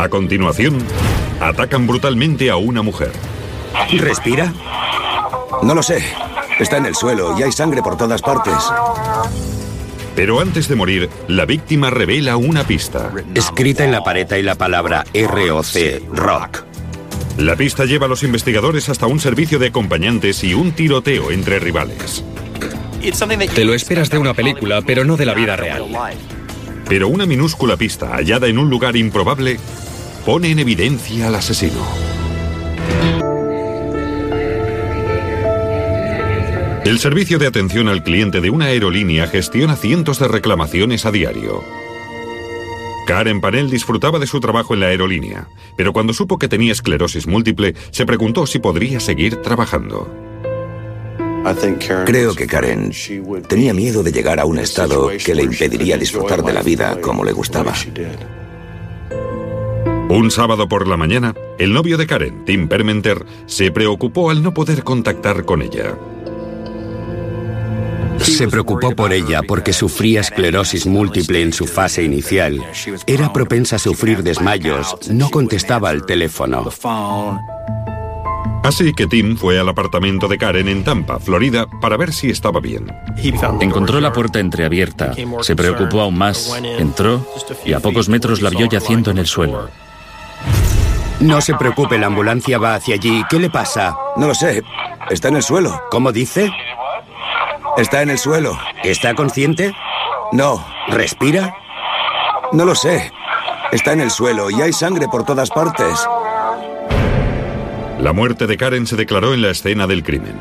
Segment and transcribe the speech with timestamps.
[0.00, 0.78] A continuación,
[1.42, 3.12] atacan brutalmente a una mujer.
[3.98, 4.50] ¿Respira?
[5.62, 6.02] No lo sé.
[6.58, 8.54] Está en el suelo y hay sangre por todas partes.
[10.16, 13.12] Pero antes de morir, la víctima revela una pista.
[13.34, 16.64] Escrita en la pared hay la palabra ROC, rock.
[17.36, 21.58] La pista lleva a los investigadores hasta un servicio de acompañantes y un tiroteo entre
[21.58, 22.24] rivales.
[23.54, 25.84] Te lo esperas de una película, pero no de la vida real.
[26.88, 29.60] Pero una minúscula pista hallada en un lugar improbable
[30.24, 31.84] pone en evidencia al asesino.
[36.84, 41.62] El servicio de atención al cliente de una aerolínea gestiona cientos de reclamaciones a diario.
[43.06, 47.26] Karen Panel disfrutaba de su trabajo en la aerolínea, pero cuando supo que tenía esclerosis
[47.26, 50.08] múltiple, se preguntó si podría seguir trabajando.
[52.06, 52.92] Creo que Karen
[53.48, 57.24] tenía miedo de llegar a un estado que le impediría disfrutar de la vida como
[57.24, 57.74] le gustaba.
[60.10, 64.52] Un sábado por la mañana, el novio de Karen, Tim Permenter, se preocupó al no
[64.52, 65.94] poder contactar con ella.
[68.18, 72.60] Se preocupó por ella porque sufría esclerosis múltiple en su fase inicial.
[73.06, 74.96] Era propensa a sufrir desmayos.
[75.12, 76.68] No contestaba al teléfono.
[78.64, 82.58] Así que Tim fue al apartamento de Karen en Tampa, Florida, para ver si estaba
[82.58, 82.92] bien.
[83.60, 87.24] Encontró la puerta entreabierta, se preocupó aún más, entró
[87.64, 89.70] y a pocos metros la vio yaciendo en el suelo.
[91.20, 93.22] No se preocupe, la ambulancia va hacia allí.
[93.28, 93.94] ¿Qué le pasa?
[94.16, 94.62] No lo sé.
[95.10, 95.82] Está en el suelo.
[95.90, 96.50] ¿Cómo dice?
[97.76, 98.58] Está en el suelo.
[98.82, 99.74] ¿Está consciente?
[100.32, 100.64] No.
[100.88, 101.54] ¿Respira?
[102.52, 103.12] No lo sé.
[103.70, 106.06] Está en el suelo y hay sangre por todas partes.
[108.00, 110.36] La muerte de Karen se declaró en la escena del crimen.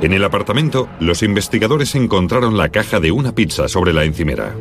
[0.00, 4.54] En el apartamento, los investigadores encontraron la caja de una pizza sobre la encimera.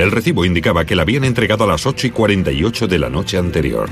[0.00, 3.36] El recibo indicaba que la habían entregado a las 8 y 48 de la noche
[3.36, 3.90] anterior.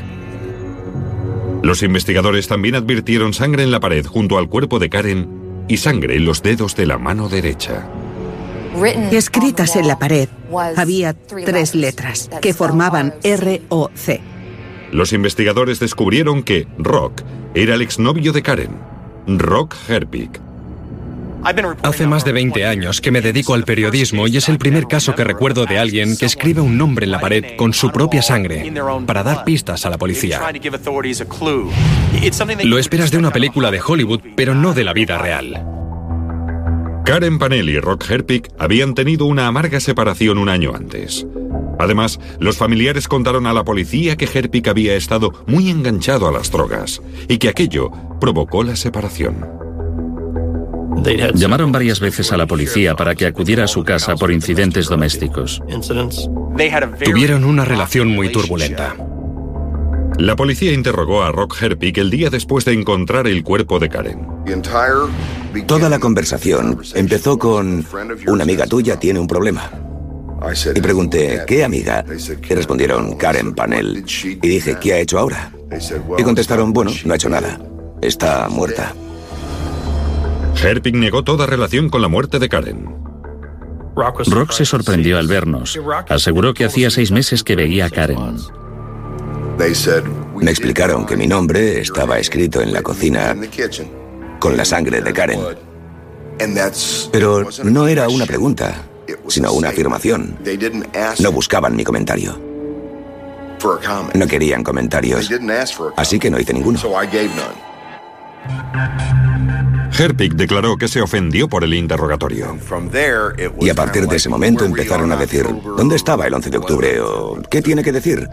[1.62, 5.28] Los investigadores también advirtieron sangre en la pared junto al cuerpo de Karen
[5.68, 7.90] y sangre en los dedos de la mano derecha.
[9.12, 10.30] Escritas en la pared
[10.76, 14.22] había tres letras que formaban R-O-C.
[14.90, 17.20] Los investigadores descubrieron que Rock
[17.52, 18.78] era el exnovio de Karen,
[19.26, 20.47] Rock Herpig.
[21.82, 25.14] Hace más de 20 años que me dedico al periodismo y es el primer caso
[25.14, 28.70] que recuerdo de alguien que escribe un nombre en la pared con su propia sangre
[29.06, 30.42] para dar pistas a la policía.
[32.64, 35.64] Lo esperas de una película de Hollywood, pero no de la vida real.
[37.06, 41.26] Karen Panel y Rock Herpig habían tenido una amarga separación un año antes.
[41.78, 46.50] Además, los familiares contaron a la policía que Herpig había estado muy enganchado a las
[46.50, 49.67] drogas y que aquello provocó la separación.
[51.34, 55.62] Llamaron varias veces a la policía para que acudiera a su casa por incidentes domésticos.
[57.04, 58.96] Tuvieron una relación muy turbulenta.
[60.18, 64.26] La policía interrogó a Rock Herpig el día después de encontrar el cuerpo de Karen.
[65.66, 67.86] Toda la conversación empezó con
[68.26, 69.70] una amiga tuya tiene un problema.
[70.74, 72.04] Y pregunté, ¿qué amiga?
[72.08, 74.04] Y respondieron, Karen Panel.
[74.24, 75.52] Y dije, ¿qué ha hecho ahora?
[76.16, 77.60] Y contestaron, bueno, no ha hecho nada.
[78.00, 78.94] Está muerta.
[80.62, 82.94] Herpig negó toda relación con la muerte de Karen.
[83.94, 85.78] Rock se sorprendió al vernos.
[86.08, 88.36] Aseguró que hacía seis meses que veía a Karen.
[90.40, 93.36] Me explicaron que mi nombre estaba escrito en la cocina
[94.38, 95.40] con la sangre de Karen.
[97.12, 98.82] Pero no era una pregunta,
[99.28, 100.38] sino una afirmación.
[101.20, 102.40] No buscaban mi comentario.
[104.14, 105.28] No querían comentarios,
[105.96, 106.78] así que no hice ninguno.
[109.96, 112.58] Herpig declaró que se ofendió por el interrogatorio.
[113.60, 115.46] Y a partir de ese momento empezaron a decir,
[115.76, 117.00] ¿dónde estaba el 11 de octubre?
[117.00, 118.28] ¿O qué tiene que decir?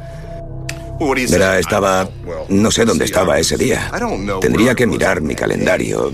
[1.29, 2.07] Verá, estaba...
[2.49, 3.91] No sé dónde estaba ese día.
[4.39, 6.13] Tendría que mirar mi calendario.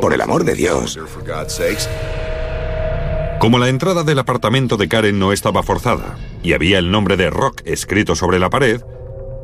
[0.00, 0.98] Por el amor de Dios.
[3.40, 7.30] Como la entrada del apartamento de Karen no estaba forzada y había el nombre de
[7.30, 8.82] Rock escrito sobre la pared,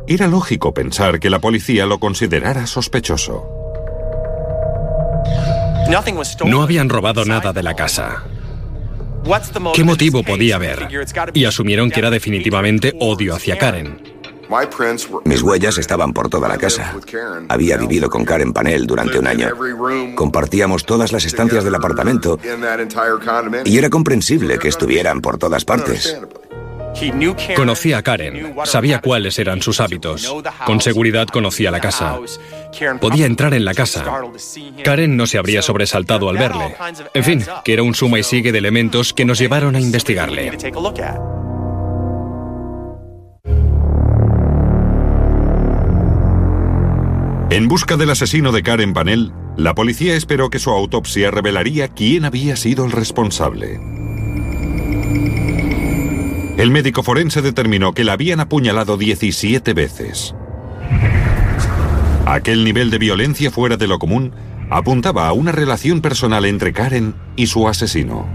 [0.09, 3.64] era lógico pensar que la policía lo considerara sospechoso.
[6.47, 8.25] No habían robado nada de la casa.
[9.75, 10.89] ¿Qué motivo podía haber?
[11.35, 14.15] Y asumieron que era definitivamente odio hacia Karen.
[15.25, 16.95] Mis huellas estaban por toda la casa.
[17.49, 19.49] Había vivido con Karen Panel durante un año.
[20.15, 22.39] Compartíamos todas las estancias del apartamento
[23.65, 26.19] y era comprensible que estuvieran por todas partes.
[27.57, 30.33] Conocía a Karen, sabía cuáles eran sus hábitos.
[30.67, 32.19] Con seguridad conocía la casa.
[33.01, 34.05] Podía entrar en la casa.
[34.85, 36.75] Karen no se habría sobresaltado al verle.
[37.15, 40.53] En fin, que era un suma y sigue de elementos que nos llevaron a investigarle.
[47.51, 52.25] En busca del asesino de Karen Panel, la policía esperó que su autopsia revelaría quién
[52.25, 53.79] había sido el responsable.
[56.57, 60.35] El médico forense determinó que la habían apuñalado 17 veces.
[62.27, 64.33] Aquel nivel de violencia fuera de lo común
[64.71, 68.27] apuntaba a una relación personal entre Karen y su asesino.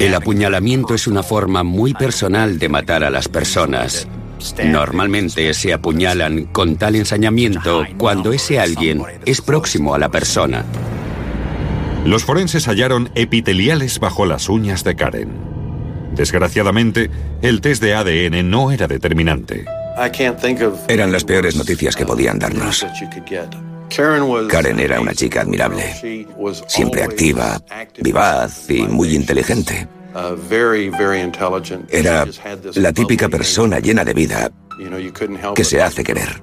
[0.00, 4.08] El apuñalamiento es una forma muy personal de matar a las personas.
[4.64, 10.64] Normalmente se apuñalan con tal ensañamiento cuando ese alguien es próximo a la persona.
[12.04, 15.30] Los forenses hallaron epiteliales bajo las uñas de Karen.
[16.14, 17.10] Desgraciadamente,
[17.40, 19.64] el test de ADN no era determinante.
[20.88, 22.86] Eran las peores noticias que podían darnos.
[24.48, 26.26] Karen era una chica admirable,
[26.66, 27.60] siempre activa,
[28.02, 29.86] vivaz y muy inteligente.
[31.90, 32.26] Era
[32.74, 34.50] la típica persona llena de vida
[35.54, 36.42] que se hace querer.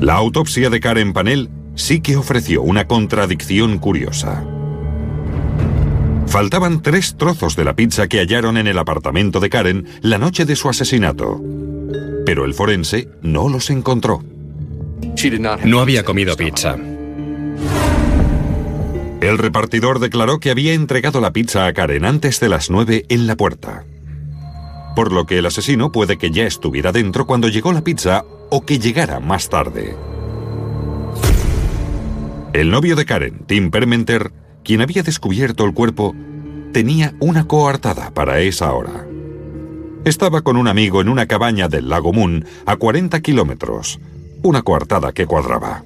[0.00, 4.44] La autopsia de Karen Panel sí que ofreció una contradicción curiosa.
[6.30, 10.44] Faltaban tres trozos de la pizza que hallaron en el apartamento de Karen la noche
[10.44, 11.42] de su asesinato.
[12.24, 14.22] Pero el forense no los encontró.
[15.64, 16.76] No había comido pizza.
[19.20, 23.26] El repartidor declaró que había entregado la pizza a Karen antes de las 9 en
[23.26, 23.84] la puerta.
[24.94, 28.64] Por lo que el asesino puede que ya estuviera dentro cuando llegó la pizza o
[28.64, 29.96] que llegara más tarde.
[32.52, 34.30] El novio de Karen, Tim Permenter,
[34.64, 36.14] quien había descubierto el cuerpo,
[36.72, 39.06] tenía una coartada para esa hora.
[40.04, 44.00] Estaba con un amigo en una cabaña del lago Moon a 40 kilómetros,
[44.42, 45.84] una coartada que cuadraba.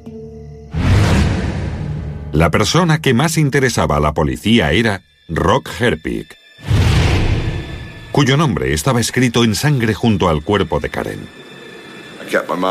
[2.32, 6.27] La persona que más interesaba a la policía era Rock Herpig,
[8.12, 11.44] cuyo nombre estaba escrito en sangre junto al cuerpo de Karen.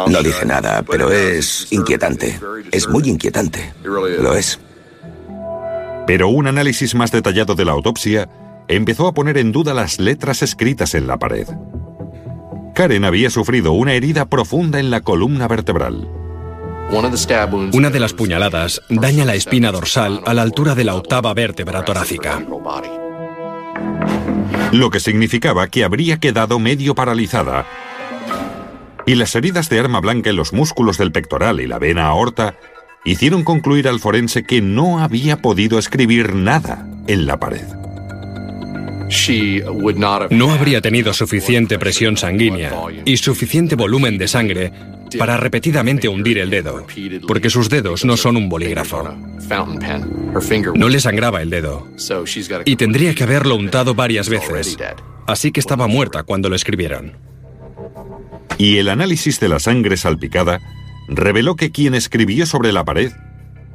[0.07, 2.39] No dice nada, pero es inquietante.
[2.71, 3.73] Es muy inquietante.
[3.83, 4.59] Lo es.
[6.05, 8.29] Pero un análisis más detallado de la autopsia
[8.67, 11.47] empezó a poner en duda las letras escritas en la pared.
[12.75, 16.09] Karen había sufrido una herida profunda en la columna vertebral.
[17.71, 21.85] Una de las puñaladas daña la espina dorsal a la altura de la octava vértebra
[21.85, 22.44] torácica.
[24.71, 27.65] Lo que significaba que habría quedado medio paralizada.
[29.06, 32.56] Y las heridas de arma blanca en los músculos del pectoral y la vena aorta
[33.05, 37.65] hicieron concluir al forense que no había podido escribir nada en la pared.
[40.31, 42.73] No habría tenido suficiente presión sanguínea
[43.05, 44.73] y suficiente volumen de sangre
[45.19, 46.88] para repetidamente hundir el dedo,
[47.27, 49.15] porque sus dedos no son un bolígrafo.
[50.75, 51.88] No le sangraba el dedo
[52.65, 54.77] y tendría que haberlo untado varias veces,
[55.27, 57.17] así que estaba muerta cuando lo escribieron.
[58.57, 60.59] Y el análisis de la sangre salpicada
[61.07, 63.12] reveló que quien escribió sobre la pared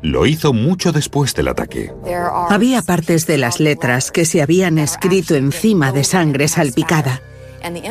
[0.03, 1.93] lo hizo mucho después del ataque.
[2.49, 7.21] Había partes de las letras que se habían escrito encima de sangre salpicada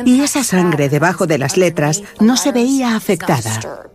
[0.04, 3.90] y esa sangre debajo de las letras no se veía afectada.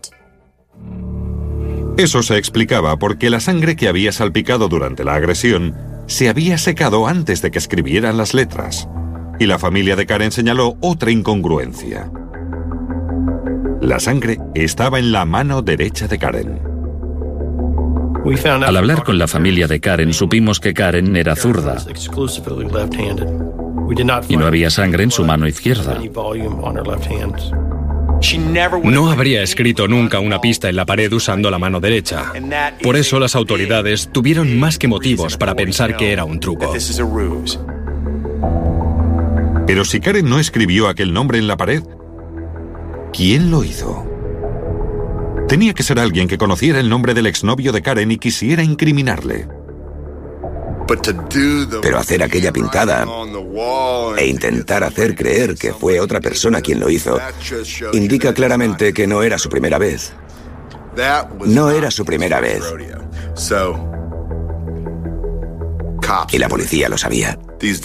[1.97, 5.75] Eso se explicaba porque la sangre que había salpicado durante la agresión
[6.07, 8.87] se había secado antes de que escribieran las letras.
[9.39, 12.11] Y la familia de Karen señaló otra incongruencia.
[13.83, 16.57] La sangre estaba en la mano derecha de Karen.
[18.65, 21.83] Al hablar con la familia de Karen supimos que Karen era zurda
[24.29, 25.99] y no había sangre en su mano izquierda.
[28.85, 32.31] No habría escrito nunca una pista en la pared usando la mano derecha.
[32.81, 36.73] Por eso las autoridades tuvieron más que motivos para pensar que era un truco.
[39.67, 41.83] Pero si Karen no escribió aquel nombre en la pared,
[43.13, 44.05] ¿quién lo hizo?
[45.47, 49.47] Tenía que ser alguien que conociera el nombre del exnovio de Karen y quisiera incriminarle.
[51.81, 53.05] Pero hacer aquella pintada
[54.17, 57.19] e intentar hacer creer que fue otra persona quien lo hizo
[57.93, 60.13] indica claramente que no era su primera vez.
[61.45, 62.63] No era su primera vez.
[66.31, 67.39] Y la policía lo sabía.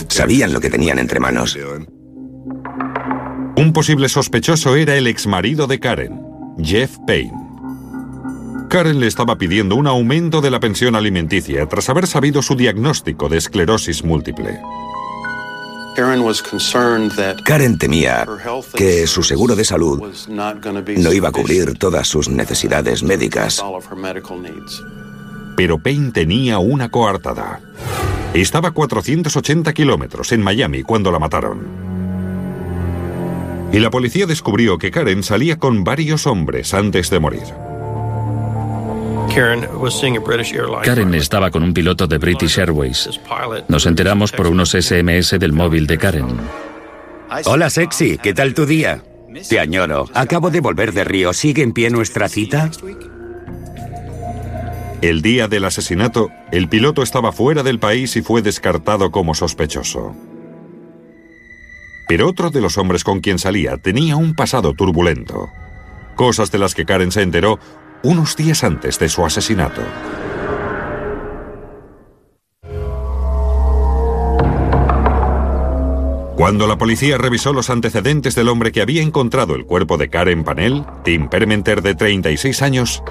[0.08, 1.56] Sabían lo que tenían entre manos.
[3.58, 6.22] Un posible sospechoso era el exmarido de Karen,
[6.62, 7.32] Jeff Payne.
[8.70, 13.28] Karen le estaba pidiendo un aumento de la pensión alimenticia tras haber sabido su diagnóstico
[13.28, 14.60] de esclerosis múltiple.
[17.44, 18.28] Karen temía
[18.76, 23.60] que su seguro de salud no iba a cubrir todas sus necesidades médicas.
[25.56, 27.60] Pero Payne tenía una coartada.
[28.34, 31.97] Estaba a 480 kilómetros en Miami cuando la mataron.
[33.72, 37.42] Y la policía descubrió que Karen salía con varios hombres antes de morir.
[40.82, 43.20] Karen estaba con un piloto de British Airways.
[43.68, 46.26] Nos enteramos por unos SMS del móvil de Karen.
[47.44, 49.02] Hola, sexy, ¿qué tal tu día?
[49.48, 50.08] Te añoro.
[50.14, 51.32] Acabo de volver de Río.
[51.34, 52.70] ¿Sigue en pie nuestra cita?
[55.02, 60.16] El día del asesinato, el piloto estaba fuera del país y fue descartado como sospechoso.
[62.08, 65.50] Pero otro de los hombres con quien salía tenía un pasado turbulento.
[66.16, 67.60] Cosas de las que Karen se enteró
[68.02, 69.82] unos días antes de su asesinato.
[76.34, 80.44] Cuando la policía revisó los antecedentes del hombre que había encontrado el cuerpo de Karen
[80.44, 83.02] Panel, Tim Permenter de 36 años,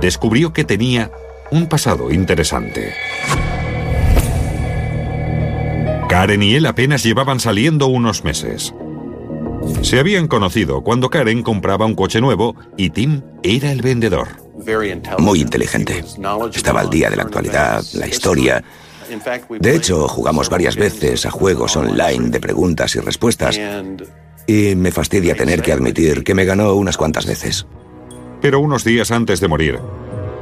[0.00, 1.12] descubrió que tenía
[1.50, 2.94] un pasado interesante.
[6.14, 8.72] Karen y él apenas llevaban saliendo unos meses.
[9.82, 14.28] Se habían conocido cuando Karen compraba un coche nuevo y Tim era el vendedor.
[15.18, 16.04] Muy inteligente.
[16.54, 18.62] Estaba al día de la actualidad, la historia.
[19.58, 23.60] De hecho, jugamos varias veces a juegos online de preguntas y respuestas.
[24.46, 27.66] Y me fastidia tener que admitir que me ganó unas cuantas veces.
[28.40, 29.80] Pero unos días antes de morir,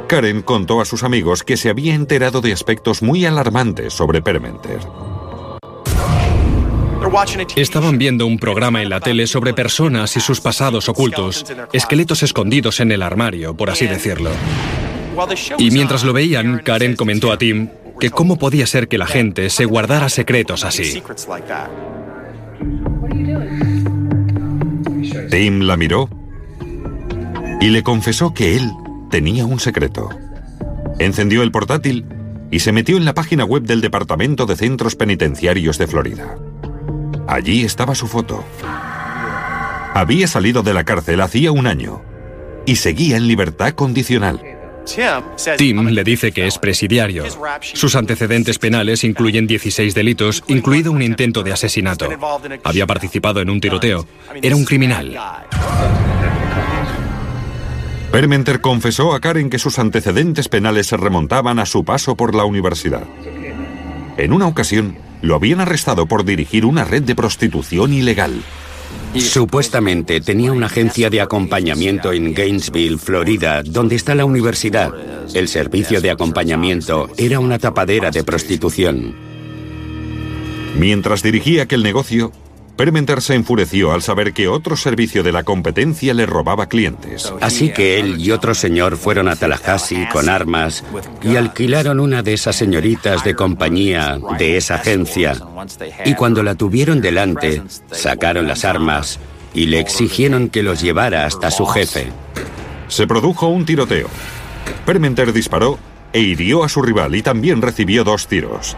[0.06, 4.80] Karen contó a sus amigos que se había enterado de aspectos muy alarmantes sobre Permenter.
[7.56, 12.80] Estaban viendo un programa en la tele sobre personas y sus pasados ocultos, esqueletos escondidos
[12.80, 14.30] en el armario, por así decirlo.
[15.58, 17.68] Y mientras lo veían, Karen comentó a Tim
[18.00, 21.02] que cómo podía ser que la gente se guardara secretos así.
[25.30, 26.08] Tim la miró
[27.60, 28.70] y le confesó que él
[29.10, 30.08] tenía un secreto.
[30.98, 32.06] Encendió el portátil
[32.50, 36.36] y se metió en la página web del Departamento de Centros Penitenciarios de Florida.
[37.32, 38.44] Allí estaba su foto.
[39.94, 42.02] Había salido de la cárcel hacía un año
[42.66, 44.38] y seguía en libertad condicional.
[45.56, 47.24] Tim le dice que es presidiario.
[47.62, 52.06] Sus antecedentes penales incluyen 16 delitos, incluido un intento de asesinato.
[52.64, 54.06] Había participado en un tiroteo.
[54.42, 55.18] Era un criminal.
[58.10, 62.44] Permenter confesó a Karen que sus antecedentes penales se remontaban a su paso por la
[62.44, 63.04] universidad.
[64.18, 68.42] En una ocasión, lo habían arrestado por dirigir una red de prostitución ilegal.
[69.16, 74.92] Supuestamente tenía una agencia de acompañamiento en Gainesville, Florida, donde está la universidad.
[75.34, 79.14] El servicio de acompañamiento era una tapadera de prostitución.
[80.78, 82.32] Mientras dirigía aquel negocio,
[82.76, 87.32] Permenter se enfureció al saber que otro servicio de la competencia le robaba clientes.
[87.40, 90.82] Así que él y otro señor fueron a Tallahassee con armas
[91.22, 95.36] y alquilaron una de esas señoritas de compañía de esa agencia.
[96.06, 99.18] Y cuando la tuvieron delante, sacaron las armas
[99.52, 102.06] y le exigieron que los llevara hasta su jefe.
[102.88, 104.08] Se produjo un tiroteo.
[104.86, 105.78] Permenter disparó
[106.14, 108.76] e hirió a su rival y también recibió dos tiros.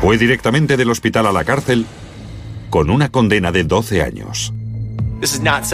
[0.00, 1.86] Fue directamente del hospital a la cárcel
[2.70, 4.52] con una condena de 12 años.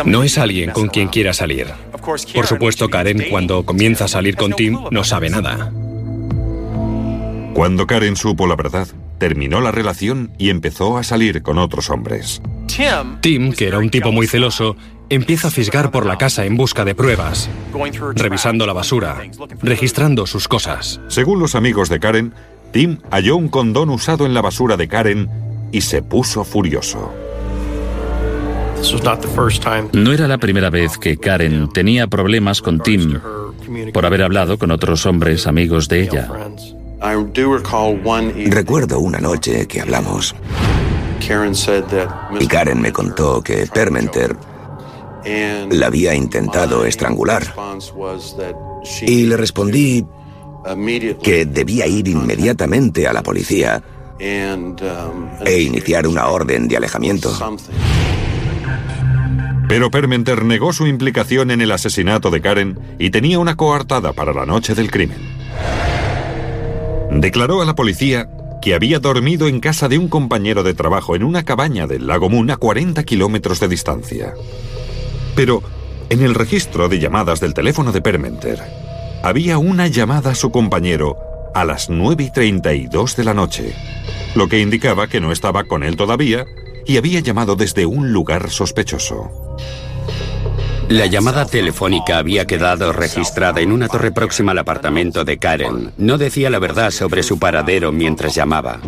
[0.06, 1.66] No es alguien con quien quiera salir.
[2.34, 5.72] Por supuesto, Karen, cuando comienza a salir con Tim, no sabe nada.
[7.54, 12.40] Cuando Karen supo la verdad, terminó la relación y empezó a salir con otros hombres.
[13.20, 14.76] Tim, que era un tipo muy celoso,
[15.10, 17.50] empieza a fisgar por la casa en busca de pruebas,
[18.14, 19.22] revisando la basura,
[19.60, 21.00] registrando sus cosas.
[21.08, 22.32] Según los amigos de Karen,
[22.72, 25.28] Tim halló un condón usado en la basura de Karen
[25.72, 27.12] y se puso furioso.
[29.92, 33.20] No era la primera vez que Karen tenía problemas con Tim
[33.92, 36.28] por haber hablado con otros hombres amigos de ella.
[38.46, 40.34] Recuerdo una noche que hablamos
[42.40, 44.36] y Karen me contó que Permenter
[45.70, 47.54] la había intentado estrangular
[49.02, 50.04] y le respondí
[51.22, 53.82] que debía ir inmediatamente a la policía
[54.18, 57.32] e iniciar una orden de alejamiento.
[59.68, 64.32] Pero Permenter negó su implicación en el asesinato de Karen y tenía una coartada para
[64.32, 65.18] la noche del crimen.
[67.10, 68.28] Declaró a la policía
[68.60, 72.28] que había dormido en casa de un compañero de trabajo en una cabaña del lago
[72.28, 74.34] Moon a 40 kilómetros de distancia.
[75.34, 75.62] Pero
[76.10, 78.62] en el registro de llamadas del teléfono de Permenter
[79.22, 81.16] había una llamada a su compañero
[81.54, 83.74] a las 9 y 32 de la noche,
[84.34, 86.46] lo que indicaba que no estaba con él todavía
[86.86, 89.56] y había llamado desde un lugar sospechoso.
[90.88, 95.92] La llamada telefónica había quedado registrada en una torre próxima al apartamento de Karen.
[95.96, 98.80] No decía la verdad sobre su paradero mientras llamaba.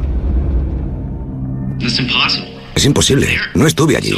[2.75, 3.39] Es imposible.
[3.55, 4.13] No estuve allí.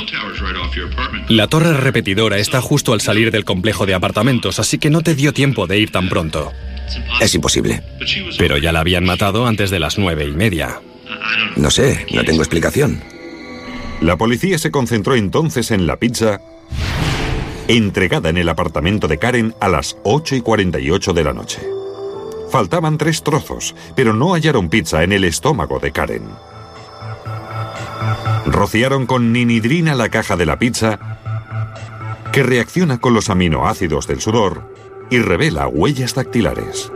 [1.29, 5.15] La torre repetidora está justo al salir del complejo de apartamentos, así que no te
[5.15, 6.53] dio tiempo de ir tan pronto.
[7.21, 7.83] Es imposible.
[8.39, 10.81] Pero ya la habían matado antes de las nueve y media.
[11.57, 13.03] No sé, no tengo explicación.
[14.01, 16.41] La policía se concentró entonces en la pizza
[17.69, 21.61] entregada en el apartamento de Karen a las 8 y 48 de la noche.
[22.51, 26.29] Faltaban tres trozos, pero no hallaron pizza en el estómago de Karen.
[28.47, 30.99] Rociaron con ninidrina la caja de la pizza,
[32.33, 34.76] que reacciona con los aminoácidos del sudor
[35.11, 36.91] y revela huellas dactilares.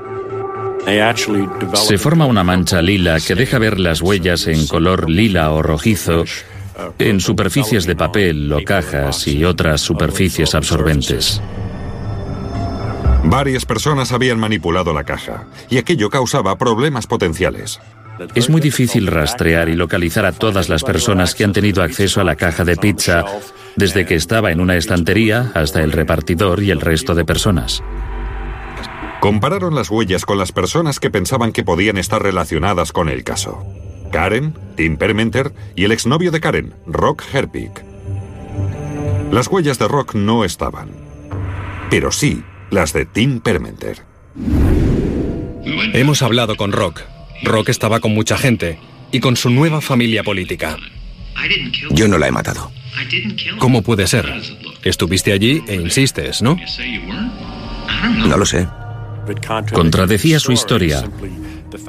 [1.75, 6.25] Se forma una mancha lila que deja ver las huellas en color lila o rojizo
[6.99, 11.41] en superficies de papel o cajas y otras superficies absorbentes.
[13.25, 17.81] Varias personas habían manipulado la caja y aquello causaba problemas potenciales.
[18.35, 22.25] Es muy difícil rastrear y localizar a todas las personas que han tenido acceso a
[22.25, 23.25] la caja de pizza
[23.77, 27.83] desde que estaba en una estantería hasta el repartidor y el resto de personas.
[29.21, 33.65] Compararon las huellas con las personas que pensaban que podían estar relacionadas con el caso.
[34.11, 37.71] Karen, Tim Permenter y el exnovio de Karen, Rock Herpig.
[39.31, 40.89] Las huellas de Rock no estaban,
[41.91, 44.05] pero sí las de Tim Permenter.
[45.93, 47.03] Hemos hablado con Rock.
[47.43, 48.79] Rock estaba con mucha gente
[49.13, 50.79] y con su nueva familia política.
[51.91, 52.73] Yo no la he matado.
[53.59, 54.33] ¿Cómo puede ser?
[54.83, 56.57] Estuviste allí e insistes, ¿no?
[58.27, 58.67] No lo sé.
[59.73, 61.05] Contradecía su historia.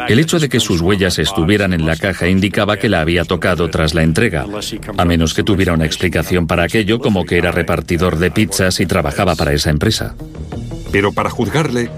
[0.08, 3.70] El hecho de que sus huellas estuvieran en la caja indicaba que la había tocado
[3.70, 4.46] tras la entrega,
[4.98, 8.86] a menos que tuviera una explicación para aquello como que era repartidor de pizzas y
[8.86, 10.16] trabajaba para esa empresa.
[10.92, 11.90] Pero para juzgarle,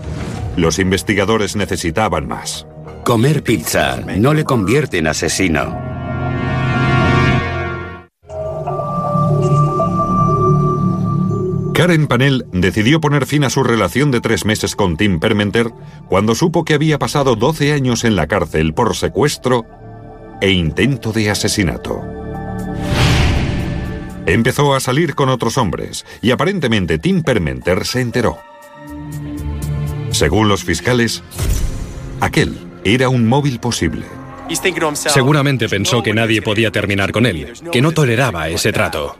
[0.56, 2.66] los investigadores necesitaban más.
[3.04, 5.93] Comer pizza no le convierte en asesino.
[11.74, 15.72] Karen Panel decidió poner fin a su relación de tres meses con Tim Permenter
[16.08, 19.66] cuando supo que había pasado 12 años en la cárcel por secuestro
[20.40, 22.00] e intento de asesinato.
[24.28, 28.38] Empezó a salir con otros hombres y aparentemente Tim Permenter se enteró.
[30.12, 31.24] Según los fiscales,
[32.22, 34.06] aquel era un móvil posible.
[34.94, 39.18] Seguramente pensó que nadie podía terminar con él, que no toleraba ese trato.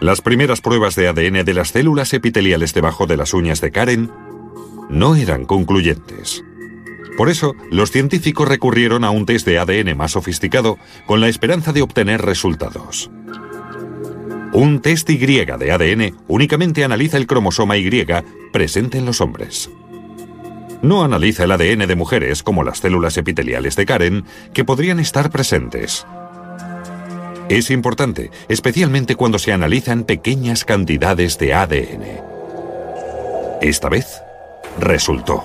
[0.00, 4.10] Las primeras pruebas de ADN de las células epiteliales debajo de las uñas de Karen
[4.88, 6.42] no eran concluyentes.
[7.18, 11.74] Por eso, los científicos recurrieron a un test de ADN más sofisticado con la esperanza
[11.74, 13.10] de obtener resultados.
[14.54, 17.90] Un test Y de ADN únicamente analiza el cromosoma Y
[18.54, 19.70] presente en los hombres.
[20.80, 25.30] No analiza el ADN de mujeres como las células epiteliales de Karen que podrían estar
[25.30, 26.06] presentes.
[27.50, 32.04] Es importante, especialmente cuando se analizan pequeñas cantidades de ADN.
[33.60, 34.06] Esta vez,
[34.78, 35.42] resultó.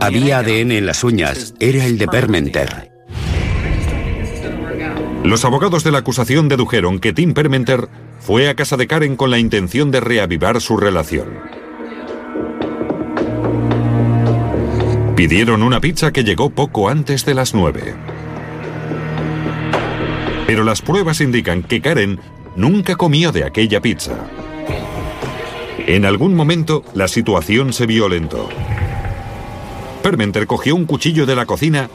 [0.00, 1.52] Había ADN en las uñas.
[1.60, 2.90] Era el de Permenter.
[5.24, 9.30] Los abogados de la acusación dedujeron que Tim Permenter fue a casa de Karen con
[9.30, 11.28] la intención de reavivar su relación.
[15.16, 17.94] Pidieron una pizza que llegó poco antes de las nueve.
[20.48, 22.20] Pero las pruebas indican que Karen
[22.56, 24.16] nunca comió de aquella pizza.
[25.86, 28.48] En algún momento, la situación se violentó.
[30.02, 31.90] Permenter cogió un cuchillo de la cocina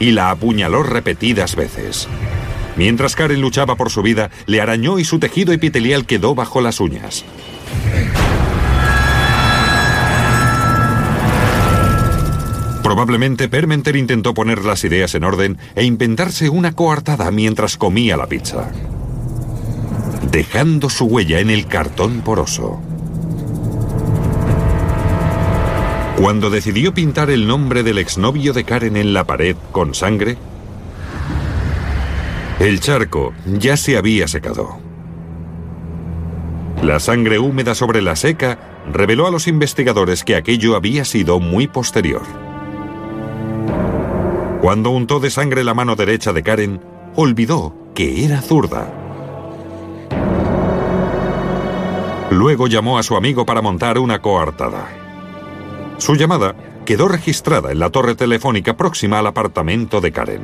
[0.00, 2.08] y la apuñaló repetidas veces.
[2.76, 6.80] Mientras Karen luchaba por su vida, le arañó y su tejido epitelial quedó bajo las
[6.80, 7.26] uñas.
[12.86, 18.28] Probablemente Permenter intentó poner las ideas en orden e inventarse una coartada mientras comía la
[18.28, 18.70] pizza,
[20.30, 22.80] dejando su huella en el cartón poroso.
[26.16, 30.38] Cuando decidió pintar el nombre del exnovio de Karen en la pared con sangre,
[32.60, 34.78] el charco ya se había secado.
[36.84, 38.60] La sangre húmeda sobre la seca
[38.92, 42.45] reveló a los investigadores que aquello había sido muy posterior.
[44.66, 46.80] Cuando untó de sangre la mano derecha de Karen,
[47.14, 48.92] olvidó que era zurda.
[52.32, 54.88] Luego llamó a su amigo para montar una coartada.
[55.98, 60.42] Su llamada quedó registrada en la torre telefónica próxima al apartamento de Karen.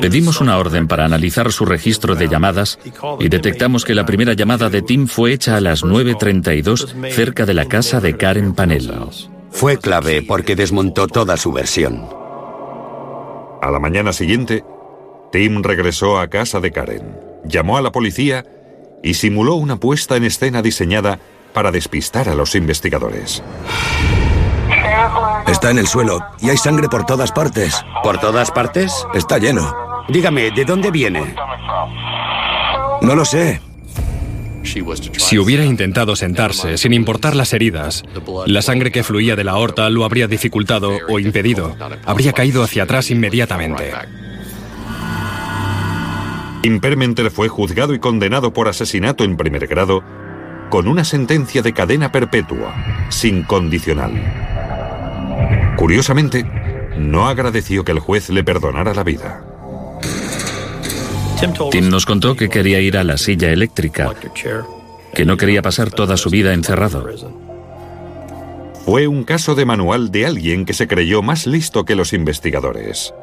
[0.00, 2.78] Pedimos una orden para analizar su registro de llamadas
[3.20, 7.52] y detectamos que la primera llamada de Tim fue hecha a las 9.32 cerca de
[7.52, 8.90] la casa de Karen Panel.
[9.54, 12.08] Fue clave porque desmontó toda su versión.
[13.62, 14.64] A la mañana siguiente,
[15.30, 18.44] Tim regresó a casa de Karen, llamó a la policía
[19.02, 21.20] y simuló una puesta en escena diseñada
[21.52, 23.44] para despistar a los investigadores.
[25.46, 27.80] Está en el suelo y hay sangre por todas partes.
[28.02, 29.06] ¿Por todas partes?
[29.14, 29.72] Está lleno.
[30.08, 31.36] Dígame, ¿de dónde viene?
[33.02, 33.60] No lo sé.
[35.16, 38.02] Si hubiera intentado sentarse, sin importar las heridas,
[38.46, 41.76] la sangre que fluía de la aorta lo habría dificultado o impedido.
[42.04, 43.92] Habría caído hacia atrás inmediatamente.
[46.62, 50.02] Impermenter fue juzgado y condenado por asesinato en primer grado
[50.70, 52.74] con una sentencia de cadena perpetua,
[53.10, 54.12] sin condicional.
[55.76, 56.44] Curiosamente,
[56.98, 59.53] no agradeció que el juez le perdonara la vida.
[61.70, 64.12] Tim nos contó que quería ir a la silla eléctrica,
[65.12, 67.06] que no quería pasar toda su vida encerrado.
[68.84, 73.14] Fue un caso de manual de alguien que se creyó más listo que los investigadores.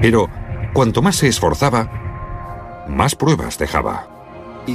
[0.00, 0.28] Pero
[0.72, 4.08] cuanto más se esforzaba, más pruebas dejaba.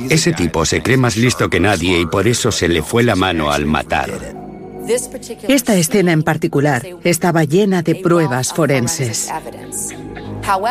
[0.10, 3.15] Ese tipo se cree más listo que nadie y por eso se le fue la
[3.15, 4.12] mano al matar.
[5.47, 9.29] Esta escena en particular estaba llena de pruebas forenses.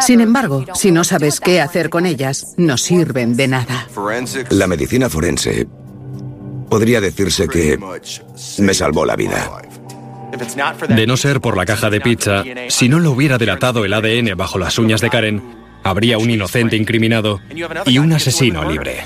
[0.01, 3.87] Sin embargo, si no sabes qué hacer con ellas, no sirven de nada.
[4.51, 5.67] La medicina forense
[6.69, 7.79] podría decirse que
[8.59, 9.63] me salvó la vida.
[10.89, 14.37] De no ser por la caja de pizza, si no lo hubiera delatado el ADN
[14.37, 15.43] bajo las uñas de Karen,
[15.85, 17.41] habría un inocente incriminado
[17.87, 19.05] y un asesino libre.